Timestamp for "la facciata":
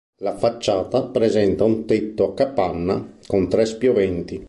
0.23-1.03